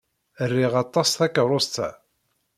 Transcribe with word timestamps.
Riɣ 0.51 0.73
aṭas 0.83 1.09
takeṛṛust-a. 1.11 1.89